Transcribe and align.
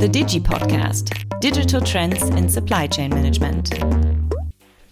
The 0.00 0.08
Digi 0.08 0.40
Podcast 0.40 1.40
Digital 1.40 1.78
Trends 1.82 2.22
in 2.30 2.48
Supply 2.48 2.86
Chain 2.86 3.10
Management. 3.10 3.68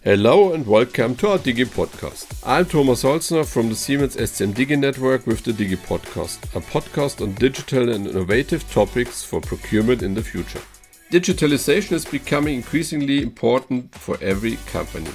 Hello 0.02 0.52
and 0.52 0.66
welcome 0.66 1.16
to 1.16 1.28
our 1.28 1.38
Digi 1.38 1.64
Podcast. 1.64 2.26
I'm 2.44 2.66
Thomas 2.66 3.04
Holzner 3.04 3.46
from 3.46 3.70
the 3.70 3.74
Siemens 3.74 4.16
SCM 4.16 4.52
Digi 4.52 4.78
Network 4.78 5.26
with 5.26 5.44
the 5.44 5.52
Digi 5.52 5.78
Podcast, 5.78 6.44
a 6.54 6.60
podcast 6.60 7.22
on 7.22 7.32
digital 7.36 7.88
and 7.88 8.06
innovative 8.06 8.70
topics 8.70 9.24
for 9.24 9.40
procurement 9.40 10.02
in 10.02 10.12
the 10.12 10.22
future. 10.22 10.60
Digitalization 11.10 11.92
is 11.92 12.04
becoming 12.04 12.56
increasingly 12.56 13.22
important 13.22 13.94
for 13.94 14.18
every 14.20 14.56
company. 14.66 15.10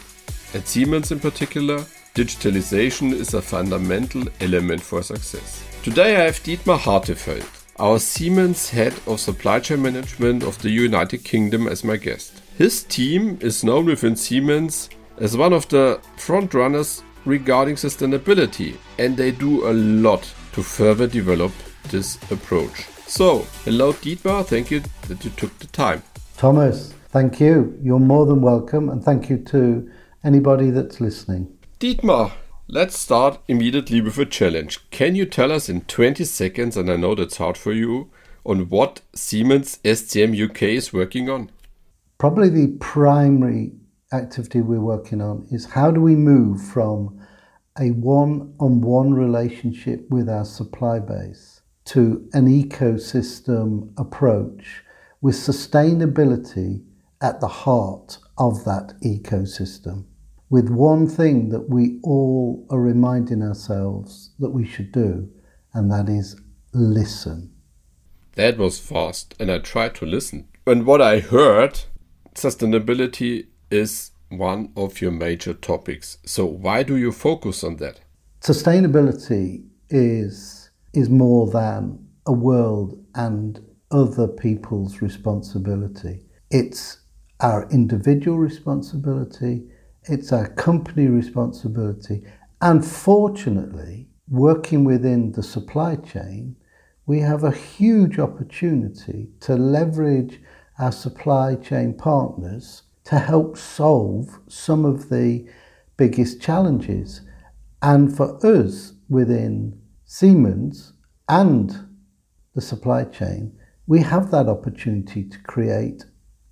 At 0.56 0.68
Siemens 0.68 1.12
in 1.12 1.20
particular, 1.20 1.86
digitalization 2.16 3.14
is 3.14 3.36
a 3.36 3.44
fundamental 3.44 4.24
element 4.42 4.82
for 4.82 5.04
success. 5.04 5.64
Today 5.84 6.16
I 6.16 6.22
have 6.22 6.40
Dietmar 6.40 6.80
Hartefeld, 6.80 7.63
our 7.80 8.00
Siemens 8.00 8.70
head 8.70 8.94
of 9.08 9.20
supply 9.20 9.60
chain 9.60 9.82
management 9.82 10.44
of 10.44 10.62
the 10.62 10.70
United 10.70 11.24
Kingdom, 11.24 11.68
as 11.68 11.84
my 11.84 11.98
guest. 11.98 12.42
His 12.58 12.84
team 12.84 13.40
is 13.42 13.64
known 13.64 13.86
within 13.86 14.16
Siemens 14.16 14.90
as 15.18 15.36
one 15.36 15.54
of 15.54 15.68
the 15.70 16.00
front 16.18 16.54
runners 16.54 17.04
regarding 17.26 17.76
sustainability, 17.76 18.78
and 19.00 19.18
they 19.18 19.32
do 19.32 19.68
a 19.68 19.74
lot 19.74 20.22
to 20.54 20.62
further 20.62 21.08
develop 21.08 21.52
this 21.90 22.18
approach. 22.32 22.86
So, 23.08 23.48
hello 23.66 23.94
Dietmar, 23.94 24.46
thank 24.46 24.72
you 24.72 24.82
that 25.08 25.24
you 25.24 25.32
took 25.32 25.58
the 25.60 25.68
time. 25.68 26.04
Thomas, 26.38 26.94
thank 27.10 27.40
you. 27.40 27.78
You're 27.82 28.00
more 28.00 28.26
than 28.26 28.42
welcome, 28.42 28.90
and 28.90 29.04
thank 29.04 29.30
you 29.30 29.38
to 29.46 29.90
anybody 30.24 30.70
that's 30.70 31.02
listening. 31.02 31.48
Dietmar, 31.80 32.32
let's 32.74 32.98
start 32.98 33.40
immediately 33.48 34.02
with 34.02 34.18
a 34.18 34.26
challenge. 34.26 34.80
Can 34.90 35.14
you 35.14 35.28
tell 35.28 35.52
us 35.52 35.70
in 35.70 35.82
20 35.82 36.24
seconds, 36.24 36.76
and 36.76 36.90
I 36.90 36.96
know 36.96 37.14
that's 37.14 37.38
hard 37.38 37.56
for 37.56 37.72
you, 37.72 38.10
on 38.44 38.68
what 38.68 39.02
Siemens 39.14 39.78
SCM 39.84 40.34
UK 40.34 40.64
is 40.64 40.92
working 40.92 41.30
on? 41.30 41.52
Probably 42.18 42.50
the 42.50 42.76
primary 42.80 43.74
activity 44.12 44.62
we're 44.62 44.80
working 44.80 45.22
on 45.22 45.46
is 45.52 45.66
how 45.66 45.92
do 45.92 46.02
we 46.02 46.16
move 46.16 46.64
from 46.64 47.24
a 47.80 47.92
one 47.92 48.56
on 48.60 48.82
one 48.82 49.14
relationship 49.14 50.10
with 50.10 50.28
our 50.28 50.46
supply 50.46 50.98
base 50.98 51.62
to 51.86 52.28
an 52.34 52.48
ecosystem 52.48 53.94
approach 54.00 54.84
with 55.22 55.36
sustainability 55.36 56.84
at 57.22 57.40
the 57.40 57.48
heart 57.48 58.18
of 58.40 58.66
that 58.66 58.94
ecosystem. 59.04 60.06
With 60.54 60.70
one 60.70 61.08
thing 61.08 61.50
that 61.50 61.68
we 61.68 62.00
all 62.04 62.68
are 62.70 62.80
reminding 62.80 63.42
ourselves 63.42 64.36
that 64.38 64.52
we 64.52 64.68
should 64.68 64.92
do, 64.92 65.28
and 65.74 65.90
that 65.92 66.08
is 66.08 66.40
listen. 66.74 67.52
That 68.34 68.60
was 68.60 68.80
fast, 68.80 69.34
and 69.40 69.52
I 69.52 69.58
tried 69.58 69.96
to 69.96 70.06
listen. 70.06 70.48
And 70.68 70.86
what 70.86 71.02
I 71.02 71.22
heard 71.22 71.86
sustainability 72.36 73.48
is 73.72 74.12
one 74.30 74.72
of 74.78 75.02
your 75.02 75.10
major 75.10 75.56
topics. 75.56 76.20
So 76.24 76.46
why 76.46 76.84
do 76.84 76.98
you 76.98 77.12
focus 77.12 77.64
on 77.64 77.78
that? 77.78 78.02
Sustainability 78.42 79.66
is 79.90 80.70
is 80.94 81.10
more 81.10 81.50
than 81.50 82.08
a 82.28 82.32
world 82.32 83.04
and 83.16 83.60
other 83.90 84.28
people's 84.28 85.02
responsibility. 85.02 86.28
It's 86.52 87.00
our 87.40 87.68
individual 87.72 88.38
responsibility, 88.38 89.64
it's 90.06 90.32
our 90.32 90.48
company 90.48 91.08
responsibility, 91.08 92.24
and 92.62 92.86
fortunately, 92.86 94.10
working 94.30 94.84
within 94.84 95.32
the 95.32 95.44
supply 95.44 95.96
chain, 95.96 96.56
we 97.06 97.20
have 97.20 97.44
a 97.44 97.52
huge 97.52 98.20
opportunity 98.20 99.30
to 99.42 99.56
leverage 99.56 100.42
our 100.80 100.92
supply 100.92 101.56
chain 101.56 101.94
partners 101.94 102.84
to 103.04 103.20
help 103.20 103.58
solve 103.58 104.40
some 104.48 104.86
of 104.86 105.10
the 105.10 105.46
biggest 105.98 106.42
challenges. 106.42 107.22
And 107.82 108.16
for 108.16 108.44
us 108.46 108.94
within 109.10 109.80
Siemens 110.06 110.94
and 111.28 111.88
the 112.56 112.62
supply 112.62 113.04
chain, 113.04 113.58
we 113.86 114.00
have 114.00 114.32
that 114.32 114.48
opportunity 114.48 115.26
to 115.26 115.38
create 115.40 116.06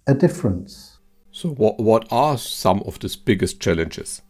a 0.07 0.13
difference. 0.13 0.97
So, 1.41 1.49
what, 1.49 1.79
what 1.79 2.05
are 2.11 2.37
some 2.37 2.83
of 2.85 2.99
the 2.99 3.17
biggest 3.25 3.59
challenges? 3.59 4.21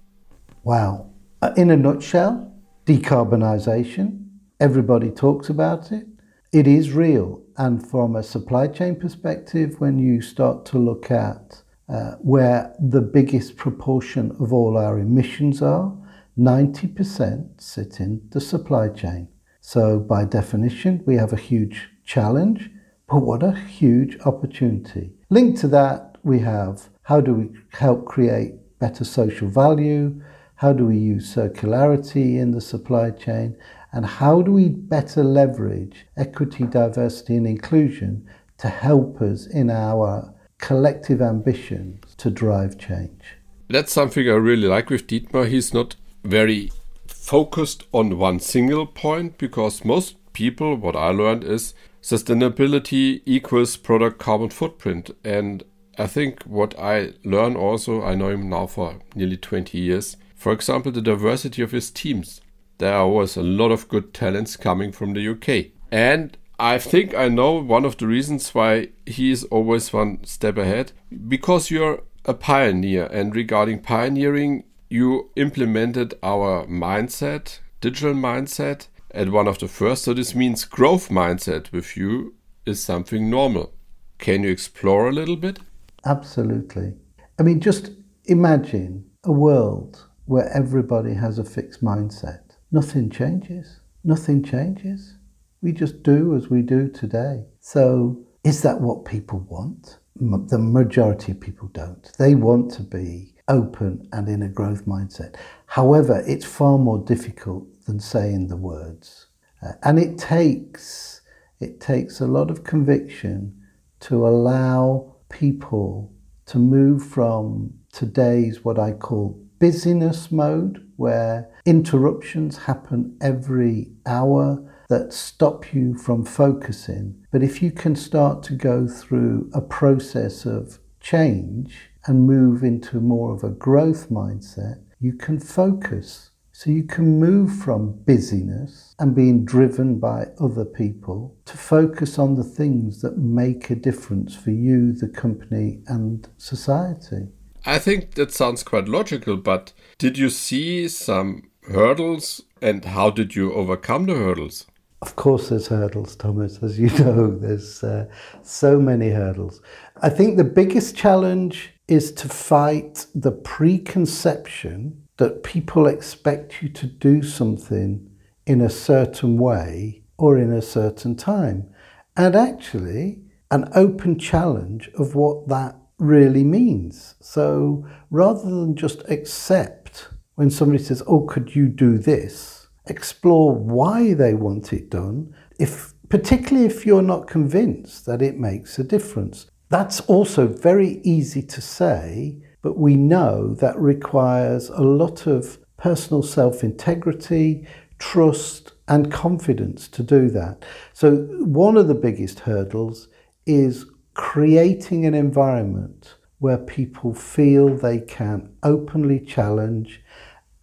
Wow. 0.63 1.09
Uh, 1.41 1.51
in 1.57 1.69
a 1.69 1.75
nutshell, 1.75 2.55
decarbonisation. 2.85 4.29
Everybody 4.61 5.09
talks 5.09 5.49
about 5.49 5.91
it. 5.91 6.07
It 6.53 6.67
is 6.67 6.93
real. 6.93 7.43
And 7.57 7.85
from 7.85 8.15
a 8.15 8.23
supply 8.23 8.67
chain 8.67 8.95
perspective, 8.95 9.75
when 9.79 9.99
you 9.99 10.21
start 10.21 10.65
to 10.67 10.77
look 10.77 11.11
at 11.11 11.61
uh, 11.89 12.11
where 12.21 12.73
the 12.79 13.01
biggest 13.01 13.57
proportion 13.57 14.31
of 14.39 14.53
all 14.53 14.77
our 14.77 14.97
emissions 14.97 15.61
are, 15.61 15.93
90% 16.37 17.59
sit 17.59 17.99
in 17.99 18.21
the 18.29 18.39
supply 18.39 18.87
chain. 18.87 19.27
So, 19.59 19.99
by 19.99 20.23
definition, 20.23 21.03
we 21.05 21.15
have 21.15 21.33
a 21.33 21.47
huge 21.51 21.89
challenge, 22.05 22.69
but 23.09 23.17
what 23.17 23.43
a 23.43 23.51
huge 23.51 24.17
opportunity. 24.21 25.11
Linked 25.29 25.59
to 25.59 25.67
that, 25.67 26.17
we 26.23 26.39
have 26.39 26.87
how 27.03 27.21
do 27.21 27.33
we 27.33 27.49
help 27.69 28.05
create 28.05 28.53
better 28.79 29.03
social 29.03 29.47
value? 29.47 30.21
How 30.55 30.73
do 30.73 30.85
we 30.85 30.97
use 30.97 31.35
circularity 31.35 32.37
in 32.37 32.51
the 32.51 32.61
supply 32.61 33.11
chain? 33.11 33.57
And 33.91 34.05
how 34.05 34.41
do 34.41 34.51
we 34.51 34.69
better 34.69 35.23
leverage 35.23 36.05
equity, 36.15 36.65
diversity, 36.65 37.35
and 37.35 37.47
inclusion 37.47 38.27
to 38.59 38.69
help 38.69 39.21
us 39.21 39.47
in 39.47 39.69
our 39.69 40.33
collective 40.59 41.21
ambitions 41.21 42.15
to 42.17 42.29
drive 42.29 42.77
change? 42.77 43.21
That's 43.67 43.91
something 43.91 44.27
I 44.27 44.33
really 44.33 44.67
like 44.67 44.89
with 44.89 45.07
Dietmar. 45.07 45.47
He's 45.47 45.73
not 45.73 45.95
very 46.23 46.71
focused 47.07 47.83
on 47.91 48.17
one 48.17 48.39
single 48.39 48.85
point 48.85 49.37
because 49.37 49.83
most 49.83 50.15
people, 50.33 50.75
what 50.75 50.95
I 50.95 51.09
learned 51.09 51.43
is 51.43 51.73
sustainability 52.01 53.21
equals 53.25 53.77
product 53.77 54.19
carbon 54.19 54.49
footprint. 54.49 55.11
And 55.23 55.63
I 56.01 56.07
think 56.07 56.41
what 56.45 56.73
I 56.79 57.13
learn 57.23 57.55
also, 57.55 58.01
I 58.01 58.15
know 58.15 58.29
him 58.29 58.49
now 58.49 58.65
for 58.65 58.97
nearly 59.13 59.37
20 59.37 59.77
years. 59.77 60.17
For 60.35 60.51
example, 60.51 60.91
the 60.91 60.99
diversity 60.99 61.61
of 61.61 61.73
his 61.73 61.91
teams. 61.91 62.41
There 62.79 63.05
was 63.05 63.37
a 63.37 63.43
lot 63.43 63.69
of 63.69 63.87
good 63.87 64.11
talents 64.11 64.57
coming 64.57 64.91
from 64.91 65.13
the 65.13 65.27
UK. 65.27 65.73
And 65.91 66.35
I 66.57 66.79
think 66.79 67.13
I 67.13 67.27
know 67.27 67.51
one 67.61 67.85
of 67.85 67.97
the 67.97 68.07
reasons 68.07 68.49
why 68.55 68.89
he 69.05 69.29
is 69.29 69.43
always 69.45 69.93
one 69.93 70.23
step 70.23 70.57
ahead 70.57 70.91
because 71.27 71.69
you're 71.69 72.01
a 72.25 72.33
pioneer. 72.33 73.05
And 73.05 73.35
regarding 73.35 73.83
pioneering, 73.83 74.63
you 74.89 75.29
implemented 75.35 76.15
our 76.23 76.65
mindset, 76.65 77.59
digital 77.79 78.15
mindset, 78.15 78.87
at 79.11 79.29
one 79.29 79.47
of 79.47 79.59
the 79.59 79.67
first. 79.67 80.05
So 80.05 80.15
this 80.15 80.33
means 80.33 80.65
growth 80.65 81.09
mindset 81.09 81.71
with 81.71 81.95
you 81.95 82.33
is 82.65 82.81
something 82.81 83.29
normal. 83.29 83.75
Can 84.17 84.41
you 84.41 84.49
explore 84.49 85.07
a 85.07 85.11
little 85.11 85.35
bit? 85.35 85.59
Absolutely. 86.05 86.93
I 87.39 87.43
mean, 87.43 87.59
just 87.59 87.91
imagine 88.25 89.05
a 89.23 89.31
world 89.31 90.07
where 90.25 90.49
everybody 90.49 91.13
has 91.13 91.37
a 91.39 91.43
fixed 91.43 91.83
mindset. 91.83 92.41
Nothing 92.71 93.09
changes. 93.09 93.79
Nothing 94.03 94.43
changes. 94.43 95.15
We 95.61 95.71
just 95.71 96.03
do 96.03 96.35
as 96.35 96.49
we 96.49 96.61
do 96.61 96.89
today. 96.89 97.45
So, 97.59 98.25
is 98.43 98.61
that 98.63 98.81
what 98.81 99.05
people 99.05 99.39
want? 99.49 99.99
The 100.15 100.57
majority 100.57 101.31
of 101.31 101.39
people 101.39 101.69
don't. 101.73 102.11
They 102.17 102.35
want 102.35 102.71
to 102.73 102.83
be 102.83 103.35
open 103.47 104.07
and 104.11 104.27
in 104.27 104.41
a 104.41 104.47
growth 104.47 104.85
mindset. 104.85 105.35
However, 105.67 106.23
it's 106.25 106.45
far 106.45 106.77
more 106.77 106.99
difficult 106.99 107.67
than 107.85 107.99
saying 107.99 108.47
the 108.47 108.57
words. 108.57 109.27
Uh, 109.61 109.73
and 109.83 109.99
it 109.99 110.17
takes 110.17 111.21
it 111.59 111.79
takes 111.79 112.19
a 112.19 112.25
lot 112.25 112.49
of 112.49 112.63
conviction 112.63 113.55
to 113.99 114.27
allow 114.27 115.10
people 115.31 116.11
to 116.45 116.59
move 116.59 117.03
from 117.03 117.73
today's 117.91 118.63
what 118.63 118.77
I 118.77 118.91
call 118.91 119.39
busyness 119.59 120.31
mode, 120.31 120.85
where 120.97 121.49
interruptions 121.65 122.57
happen 122.57 123.17
every 123.21 123.91
hour 124.05 124.61
that 124.89 125.13
stop 125.13 125.73
you 125.73 125.95
from 125.95 126.25
focusing. 126.25 127.15
But 127.31 127.43
if 127.43 127.61
you 127.61 127.71
can 127.71 127.95
start 127.95 128.43
to 128.43 128.53
go 128.53 128.87
through 128.87 129.49
a 129.53 129.61
process 129.61 130.45
of 130.45 130.79
change 130.99 131.89
and 132.05 132.27
move 132.27 132.63
into 132.63 132.99
more 132.99 133.33
of 133.33 133.43
a 133.43 133.51
growth 133.51 134.09
mindset, 134.09 134.81
you 134.99 135.13
can 135.13 135.39
focus. 135.39 136.30
So 136.61 136.69
you 136.69 136.83
can 136.83 137.19
move 137.19 137.51
from 137.51 137.93
busyness 138.05 138.93
and 138.99 139.15
being 139.15 139.45
driven 139.45 139.97
by 139.97 140.27
other 140.39 140.63
people 140.63 141.35
to 141.45 141.57
focus 141.57 142.19
on 142.19 142.35
the 142.35 142.43
things 142.43 143.01
that 143.01 143.17
make 143.17 143.71
a 143.71 143.75
difference 143.75 144.35
for 144.35 144.51
you, 144.51 144.93
the 144.93 145.07
company, 145.07 145.79
and 145.87 146.29
society. 146.37 147.29
I 147.65 147.79
think 147.79 148.13
that 148.13 148.31
sounds 148.31 148.61
quite 148.61 148.87
logical, 148.87 149.37
but 149.37 149.73
did 149.97 150.19
you 150.19 150.29
see 150.29 150.87
some 150.87 151.49
hurdles 151.63 152.43
and 152.61 152.85
how 152.85 153.09
did 153.09 153.35
you 153.35 153.51
overcome 153.53 154.05
the 154.05 154.13
hurdles? 154.13 154.67
Of 155.01 155.15
course, 155.15 155.49
there's 155.49 155.65
hurdles, 155.65 156.15
Thomas. 156.15 156.61
As 156.61 156.77
you 156.77 156.89
know, 156.99 157.35
there's 157.39 157.83
uh, 157.83 158.05
so 158.43 158.79
many 158.79 159.09
hurdles. 159.09 159.63
I 160.03 160.09
think 160.09 160.37
the 160.37 160.43
biggest 160.43 160.95
challenge 160.95 161.73
is 161.87 162.11
to 162.11 162.29
fight 162.29 163.07
the 163.15 163.31
preconception 163.31 165.00
that 165.17 165.43
people 165.43 165.87
expect 165.87 166.61
you 166.61 166.69
to 166.69 166.87
do 166.87 167.21
something 167.21 168.09
in 168.45 168.61
a 168.61 168.69
certain 168.69 169.37
way 169.37 170.03
or 170.17 170.37
in 170.37 170.51
a 170.51 170.61
certain 170.61 171.15
time. 171.15 171.69
And 172.15 172.35
actually, 172.35 173.21
an 173.49 173.69
open 173.75 174.17
challenge 174.17 174.89
of 174.97 175.15
what 175.15 175.47
that 175.49 175.75
really 175.99 176.43
means. 176.43 177.15
So 177.19 177.85
rather 178.09 178.49
than 178.49 178.75
just 178.75 179.07
accept 179.09 180.09
when 180.35 180.49
somebody 180.49 180.83
says, 180.83 181.03
Oh, 181.05 181.21
could 181.21 181.55
you 181.55 181.67
do 181.67 181.97
this? 181.97 182.67
Explore 182.87 183.53
why 183.53 184.13
they 184.13 184.33
want 184.33 184.73
it 184.73 184.89
done, 184.89 185.35
if, 185.59 185.93
particularly 186.09 186.65
if 186.65 186.85
you're 186.85 187.03
not 187.03 187.27
convinced 187.27 188.05
that 188.07 188.21
it 188.21 188.37
makes 188.37 188.79
a 188.79 188.83
difference. 188.83 189.45
That's 189.69 190.01
also 190.01 190.47
very 190.47 190.99
easy 191.03 191.43
to 191.43 191.61
say, 191.61 192.41
but 192.61 192.77
we 192.77 192.95
know 192.95 193.53
that 193.55 193.77
requires 193.79 194.69
a 194.69 194.81
lot 194.81 195.27
of 195.27 195.57
personal 195.77 196.21
self 196.21 196.63
integrity, 196.63 197.65
trust, 197.97 198.73
and 198.87 199.11
confidence 199.11 199.87
to 199.87 200.03
do 200.03 200.29
that. 200.29 200.63
So, 200.93 201.17
one 201.39 201.77
of 201.77 201.87
the 201.87 201.95
biggest 201.95 202.41
hurdles 202.41 203.07
is 203.45 203.85
creating 204.13 205.05
an 205.05 205.13
environment 205.13 206.15
where 206.39 206.57
people 206.57 207.13
feel 207.13 207.75
they 207.75 207.99
can 207.99 208.51
openly 208.63 209.19
challenge 209.19 210.01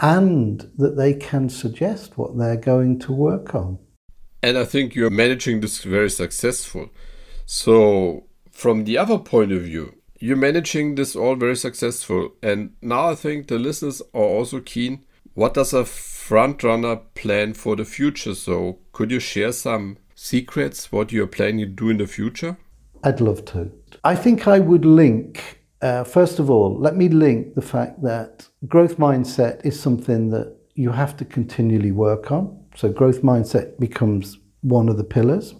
and 0.00 0.70
that 0.76 0.96
they 0.96 1.14
can 1.14 1.48
suggest 1.48 2.18
what 2.18 2.36
they're 2.36 2.56
going 2.56 2.98
to 3.00 3.12
work 3.12 3.54
on. 3.54 3.78
And 4.42 4.56
I 4.56 4.64
think 4.64 4.94
you're 4.94 5.10
managing 5.10 5.60
this 5.60 5.82
very 5.82 6.10
successful. 6.10 6.90
So, 7.46 8.26
from 8.50 8.84
the 8.84 8.98
other 8.98 9.18
point 9.18 9.52
of 9.52 9.62
view, 9.62 9.94
you're 10.18 10.36
managing 10.36 10.94
this 10.94 11.14
all 11.14 11.36
very 11.36 11.56
successful. 11.56 12.30
And 12.42 12.74
now 12.82 13.10
I 13.10 13.14
think 13.14 13.48
the 13.48 13.58
listeners 13.58 14.02
are 14.14 14.22
also 14.22 14.60
keen. 14.60 15.04
What 15.34 15.54
does 15.54 15.72
a 15.72 15.84
front 15.84 16.62
runner 16.62 16.96
plan 17.14 17.54
for 17.54 17.76
the 17.76 17.84
future? 17.84 18.34
So, 18.34 18.78
could 18.92 19.10
you 19.10 19.20
share 19.20 19.52
some 19.52 19.98
secrets 20.14 20.90
what 20.90 21.12
you're 21.12 21.28
planning 21.28 21.60
to 21.60 21.66
do 21.66 21.90
in 21.90 21.98
the 21.98 22.06
future? 22.06 22.56
I'd 23.04 23.20
love 23.20 23.44
to. 23.46 23.70
I 24.02 24.16
think 24.16 24.48
I 24.48 24.58
would 24.58 24.84
link, 24.84 25.60
uh, 25.80 26.02
first 26.02 26.40
of 26.40 26.50
all, 26.50 26.76
let 26.76 26.96
me 26.96 27.08
link 27.08 27.54
the 27.54 27.62
fact 27.62 28.02
that 28.02 28.48
growth 28.66 28.98
mindset 28.98 29.64
is 29.64 29.78
something 29.78 30.30
that 30.30 30.56
you 30.74 30.90
have 30.90 31.16
to 31.18 31.24
continually 31.24 31.92
work 31.92 32.32
on. 32.32 32.58
So, 32.74 32.90
growth 32.90 33.22
mindset 33.22 33.78
becomes 33.78 34.38
one 34.62 34.88
of 34.88 34.96
the 34.96 35.04
pillars. 35.04 35.54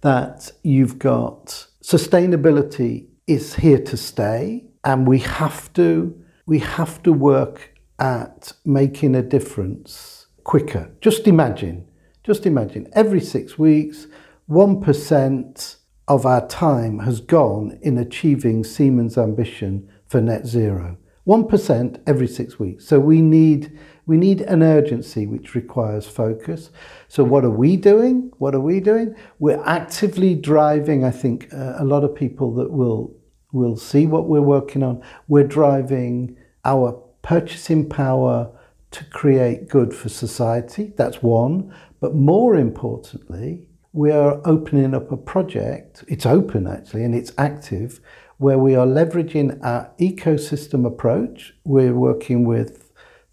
That 0.00 0.50
you've 0.64 0.98
got 0.98 1.66
sustainability 1.82 3.06
is 3.26 3.54
here 3.54 3.78
to 3.78 3.96
stay, 3.96 4.64
and 4.84 5.06
we 5.06 5.18
have 5.20 5.72
to 5.74 6.20
we 6.46 6.58
have 6.58 7.02
to 7.02 7.12
work 7.12 7.78
at 7.98 8.52
making 8.64 9.14
a 9.14 9.22
difference 9.22 10.26
quicker. 10.44 10.90
Just 11.00 11.26
imagine, 11.26 11.88
just 12.22 12.44
imagine 12.44 12.86
every 12.92 13.20
six 13.20 13.58
weeks, 13.58 14.06
one 14.46 14.80
percent 14.80 15.76
of 16.06 16.26
our 16.26 16.46
time 16.48 16.98
has 16.98 17.20
gone 17.20 17.78
in 17.80 17.96
achieving 17.96 18.62
Siemens' 18.62 19.16
ambition 19.16 19.88
for 20.06 20.20
net 20.20 20.46
zero. 20.46 20.98
1% 21.26 22.02
every 22.06 22.28
six 22.28 22.58
weeks. 22.58 22.86
So 22.86 23.00
we 23.00 23.22
need, 23.22 23.78
we 24.06 24.16
need 24.16 24.42
an 24.42 24.62
urgency 24.62 25.26
which 25.26 25.54
requires 25.54 26.06
focus. 26.06 26.70
So 27.08 27.24
what 27.24 27.44
are 27.44 27.50
we 27.50 27.76
doing? 27.76 28.30
What 28.38 28.54
are 28.54 28.60
we 28.60 28.80
doing? 28.80 29.14
We're 29.38 29.62
actively 29.64 30.34
driving, 30.34 31.04
I 31.04 31.10
think, 31.10 31.52
uh, 31.52 31.74
a 31.78 31.84
lot 31.84 32.04
of 32.04 32.14
people 32.14 32.54
that 32.56 32.70
will, 32.70 33.16
will 33.52 33.76
see 33.76 34.06
what 34.06 34.26
we're 34.26 34.42
working 34.42 34.82
on. 34.82 35.02
We're 35.26 35.46
driving 35.46 36.36
our 36.64 36.92
purchasing 37.22 37.88
power 37.88 38.50
to 38.90 39.04
create 39.06 39.68
good 39.68 39.94
for 39.94 40.08
society. 40.08 40.92
That's 40.96 41.22
one. 41.22 41.74
But 42.00 42.14
more 42.14 42.56
importantly, 42.56 43.66
we 43.92 44.10
are 44.10 44.40
opening 44.44 44.92
up 44.92 45.10
a 45.12 45.16
project, 45.16 46.04
it's 46.08 46.26
open 46.26 46.66
actually, 46.66 47.04
and 47.04 47.14
it's 47.14 47.32
active, 47.38 48.00
where 48.38 48.58
we 48.58 48.74
are 48.74 48.86
leveraging 48.86 49.64
our 49.64 49.90
ecosystem 50.00 50.84
approach. 50.84 51.54
We're 51.64 51.94
working 51.94 52.44
with 52.44 52.83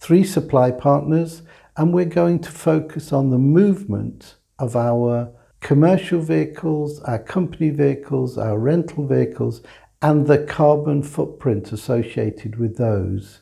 three 0.02 0.24
supply 0.24 0.72
partners, 0.72 1.44
and 1.78 1.94
we're 1.94 2.06
going 2.06 2.40
to 2.40 2.52
focus 2.52 3.14
on 3.14 3.30
the 3.30 3.38
movement 3.38 4.36
of 4.58 4.76
our 4.76 5.32
commercial 5.60 6.20
vehicles, 6.20 7.00
our 7.04 7.20
company 7.20 7.70
vehicles, 7.70 8.38
our 8.38 8.58
rental 8.58 9.06
vehicles, 9.06 9.62
and 10.02 10.26
the 10.26 10.40
carbon 10.40 11.04
footprint 11.04 11.72
associated 11.72 12.58
with 12.58 12.78
those. 12.78 13.42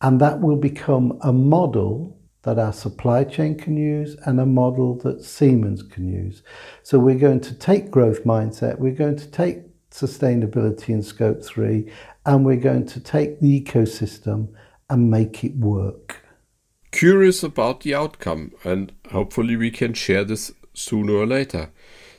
And 0.00 0.20
that 0.20 0.40
will 0.40 0.56
become 0.56 1.18
a 1.22 1.32
model 1.32 2.18
that 2.42 2.58
our 2.58 2.72
supply 2.72 3.22
chain 3.24 3.56
can 3.56 3.76
use 3.76 4.16
and 4.26 4.40
a 4.40 4.46
model 4.46 4.96
that 4.98 5.22
Siemens 5.22 5.82
can 5.82 6.12
use. 6.12 6.42
So 6.82 6.98
we're 6.98 7.18
going 7.18 7.40
to 7.40 7.54
take 7.54 7.90
growth 7.90 8.24
mindset, 8.24 8.78
we're 8.78 8.92
going 8.92 9.16
to 9.16 9.30
take 9.30 9.58
sustainability 9.90 10.90
in 10.90 11.02
scope 11.02 11.42
3 11.42 11.90
and 12.26 12.44
we're 12.44 12.56
going 12.56 12.86
to 12.86 13.00
take 13.00 13.40
the 13.40 13.60
ecosystem 13.60 14.48
and 14.88 15.10
make 15.10 15.44
it 15.44 15.56
work. 15.56 16.22
Curious 16.90 17.42
about 17.42 17.80
the 17.80 17.94
outcome 17.94 18.52
and 18.64 18.92
hopefully 19.10 19.56
we 19.56 19.70
can 19.70 19.92
share 19.94 20.24
this 20.24 20.52
sooner 20.72 21.12
or 21.12 21.26
later. 21.26 21.70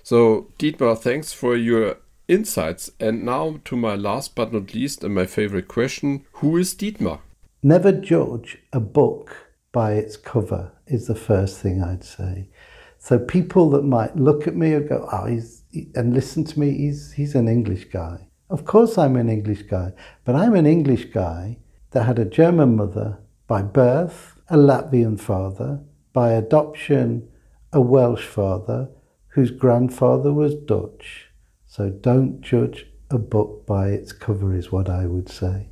So 0.04 0.52
Dietmar, 0.60 0.98
thanks 0.98 1.34
for 1.34 1.56
your 1.56 1.98
insights. 2.28 2.92
And 3.00 3.24
now 3.24 3.60
to 3.66 3.75
my 3.75 3.96
last 3.96 4.36
but 4.36 4.54
not 4.54 4.74
least 4.74 5.04
and 5.04 5.16
my 5.16 5.25
favorite 5.25 5.68
question, 5.68 6.25
who 6.34 6.58
is 6.58 6.75
Dietmar? 6.75 7.19
Never 7.64 7.92
judge 7.92 8.60
a 8.72 8.80
book 8.80 9.48
by 9.72 9.94
its 9.94 10.16
cover 10.16 10.72
is 10.86 11.08
the 11.08 11.16
first 11.16 11.60
thing 11.60 11.84
I'd 11.84 12.04
say. 12.04 12.50
So 12.98 13.20
people 13.20 13.70
that 13.72 13.84
might 13.84 14.16
look 14.16 14.48
at 14.48 14.56
me 14.56 14.74
and 14.74 14.88
go, 14.88 15.08
"Oh, 15.12 15.25
he's," 15.25 15.63
and 15.96 16.13
listen 16.13 16.44
to 16.46 16.60
me, 16.60 16.72
he's 16.72 17.12
he's 17.12 17.36
an 17.36 17.48
English 17.48 17.86
guy. 17.86 18.28
Of 18.50 18.66
course, 18.66 18.98
I'm 18.98 19.16
an 19.16 19.30
English 19.30 19.63
guy, 19.63 19.94
but 20.25 20.36
I'm 20.36 20.56
an 20.56 20.66
English 20.66 21.06
guy 21.06 21.58
that 21.98 22.04
had 22.04 22.20
a 22.20 22.26
German 22.26 22.76
mother 22.76 23.18
by 23.48 23.60
birth, 23.64 24.40
a 24.50 24.56
Latvian 24.56 25.20
father, 25.20 25.80
by 26.14 26.30
adoption, 26.30 27.28
a 27.74 27.82
Welsh 27.82 28.24
father, 28.24 28.88
whose 29.30 29.50
grandfather 29.50 30.32
was 30.32 30.54
Dutch. 30.54 31.32
So 31.66 31.90
don't 31.90 32.40
judge 32.42 32.86
a 33.10 33.18
book 33.18 33.66
by 33.66 33.88
its 33.88 34.12
cover, 34.12 34.56
is 34.56 34.72
what 34.72 34.92
I 34.92 35.08
would 35.08 35.27
say. 35.27 35.70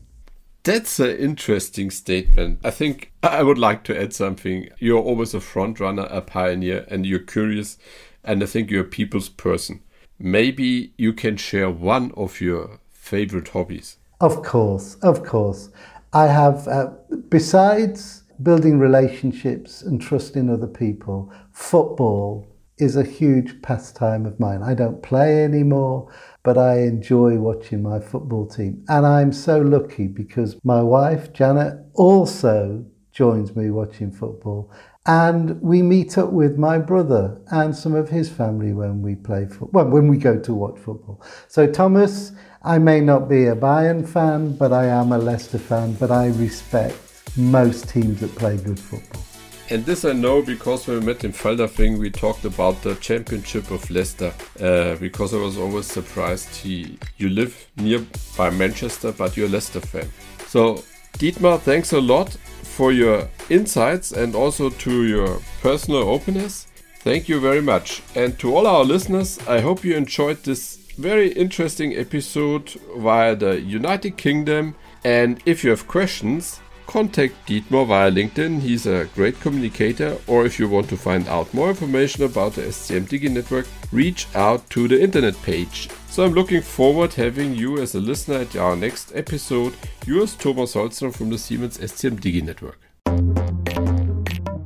That's 0.64 1.00
an 1.00 1.16
interesting 1.16 1.92
statement. 1.92 2.60
I 2.64 2.72
think 2.72 3.12
I 3.22 3.44
would 3.44 3.60
like 3.60 3.84
to 3.84 4.02
add 4.02 4.12
something. 4.12 4.70
You're 4.80 5.04
always 5.04 5.36
a 5.36 5.40
front 5.40 5.80
runner, 5.80 6.08
a 6.10 6.22
pioneer, 6.22 6.88
and 6.90 7.06
you're 7.06 7.20
curious, 7.20 7.78
and 8.24 8.42
I 8.42 8.48
think 8.48 8.72
you're 8.72 8.82
a 8.82 8.98
people's 9.00 9.30
person. 9.30 9.84
Maybe 10.18 10.92
you 10.98 11.14
can 11.14 11.38
share 11.38 11.70
one 11.70 12.12
of 12.18 12.42
your 12.42 12.80
favorite 12.90 13.50
hobbies. 13.50 13.98
Of 14.22 14.44
course, 14.44 14.96
of 15.04 15.24
course. 15.24 15.70
I 16.16 16.28
have, 16.28 16.66
uh, 16.70 16.92
besides 17.28 18.24
building 18.42 18.80
relationships 18.80 19.82
and 19.82 20.02
trusting 20.02 20.50
other 20.50 20.66
people, 20.66 21.30
football 21.52 22.48
is 22.78 22.96
a 22.96 23.04
huge 23.04 23.62
pastime 23.62 24.26
of 24.26 24.40
mine. 24.40 24.64
I 24.64 24.76
don't 24.76 25.04
play 25.04 25.44
anymore, 25.44 26.10
but 26.42 26.58
I 26.58 26.84
enjoy 26.84 27.38
watching 27.38 27.84
my 27.84 28.00
football 28.00 28.48
team. 28.48 28.86
And 28.88 29.06
I'm 29.06 29.34
so 29.34 29.60
lucky 29.60 30.08
because 30.08 30.58
my 30.64 30.82
wife, 30.82 31.34
Janet, 31.34 31.74
also 31.96 32.86
joins 33.12 33.54
me 33.54 33.70
watching 33.70 34.10
football. 34.10 34.72
And 35.06 35.62
we 35.62 35.82
meet 35.82 36.18
up 36.18 36.32
with 36.32 36.58
my 36.58 36.78
brother 36.78 37.42
and 37.52 37.76
some 37.76 37.94
of 37.94 38.08
his 38.08 38.30
family 38.30 38.72
when 38.72 39.02
we 39.02 39.16
play 39.16 39.48
football, 39.48 39.70
well, 39.74 39.90
when 39.90 40.08
we 40.08 40.18
go 40.18 40.40
to 40.40 40.54
watch 40.54 40.80
football. 40.80 41.22
So, 41.50 41.68
Thomas, 41.68 42.32
I 42.66 42.80
may 42.80 43.00
not 43.00 43.30
be 43.30 43.46
a 43.46 43.56
Bayern 43.56 44.08
fan, 44.08 44.56
but 44.56 44.74
I 44.74 44.88
am 44.88 45.12
a 45.12 45.20
Leicester 45.20 45.60
fan, 45.60 45.94
but 45.94 46.10
I 46.10 46.30
respect 46.30 46.98
most 47.38 47.90
teams 47.90 48.22
that 48.22 48.36
play 48.36 48.58
good 48.58 48.80
football. 48.80 49.22
And 49.70 49.86
this 49.86 50.04
I 50.04 50.14
know 50.14 50.42
because 50.42 50.88
when 50.88 51.00
we 51.02 51.06
met 51.06 51.24
in 51.24 51.32
Feldafing, 51.32 52.00
we 52.00 52.10
talked 52.10 52.44
about 52.44 52.82
the 52.82 52.96
championship 52.96 53.70
of 53.70 53.88
Leicester. 53.92 54.34
Uh, 54.60 54.96
because 54.96 55.36
I 55.36 55.38
was 55.38 55.60
always 55.60 55.86
surprised 55.86 56.56
he 56.56 56.98
you 57.18 57.30
live 57.30 57.56
nearby 57.78 58.50
Manchester, 58.50 59.12
but 59.12 59.38
you're 59.38 59.46
a 59.46 59.52
Leicester 59.52 59.80
fan. 59.80 60.10
So 60.48 60.84
Dietmar, 61.20 61.60
thanks 61.60 61.94
a 61.94 62.02
lot 62.02 62.30
for 62.64 62.92
your 62.92 63.30
insights 63.52 64.12
and 64.12 64.34
also 64.34 64.72
to 64.72 65.06
your 65.06 65.40
personal 65.62 66.10
openness. 66.10 66.66
Thank 67.02 67.30
you 67.30 67.40
very 67.40 67.62
much. 67.62 68.02
And 68.16 68.40
to 68.40 68.56
all 68.56 68.66
our 68.66 68.84
listeners, 68.84 69.38
I 69.48 69.62
hope 69.62 69.84
you 69.84 69.96
enjoyed 69.96 70.42
this 70.44 70.85
very 70.98 71.32
interesting 71.34 71.96
episode 71.96 72.70
via 72.98 73.36
the 73.36 73.60
United 73.62 74.18
Kingdom. 74.18 74.76
And 75.04 75.42
if 75.46 75.64
you 75.64 75.70
have 75.70 75.88
questions, 75.88 76.60
contact 76.88 77.34
Dietmar 77.48 77.88
via 77.88 78.12
LinkedIn. 78.12 78.62
He's 78.62 78.86
a 78.86 79.06
great 79.16 79.40
communicator. 79.40 80.18
Or 80.28 80.46
if 80.46 80.60
you 80.60 80.68
want 80.70 80.90
to 80.90 80.98
find 80.98 81.28
out 81.28 81.54
more 81.54 81.70
information 81.70 82.24
about 82.24 82.54
the 82.54 82.64
SCM 82.64 83.08
Digi 83.08 83.30
network, 83.30 83.68
reach 83.92 84.28
out 84.36 84.70
to 84.72 84.88
the 84.88 85.02
internet 85.02 85.36
page. 85.44 85.90
So 86.10 86.24
I'm 86.24 86.34
looking 86.34 86.62
forward 86.62 87.14
having 87.14 87.56
you 87.56 87.82
as 87.82 87.96
a 87.96 88.00
listener 88.00 88.40
at 88.40 88.56
our 88.56 88.76
next 88.76 89.12
episode. 89.16 89.74
Yours, 90.06 90.36
Thomas 90.36 90.76
Holzner 90.76 91.14
from 91.14 91.30
the 91.30 91.38
Siemens 91.38 91.78
SCM 91.78 92.20
Digi 92.20 92.42
network. 92.42 92.80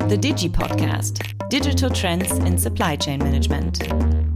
The 0.10 0.18
Digi 0.18 0.50
Podcast 0.50 1.50
Digital 1.50 1.90
Trends 1.90 2.32
in 2.32 2.58
Supply 2.58 2.96
Chain 2.96 3.20
Management. 3.20 4.29